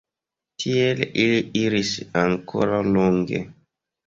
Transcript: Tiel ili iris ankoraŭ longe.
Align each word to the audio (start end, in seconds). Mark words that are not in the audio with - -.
Tiel 0.61 1.03
ili 1.23 1.43
iris 1.65 1.93
ankoraŭ 2.23 2.81
longe. 2.97 3.45